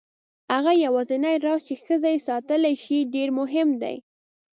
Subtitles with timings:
[0.53, 3.95] هغه یوازینی راز چې ښځه یې ساتلی شي ډېر مهم دی.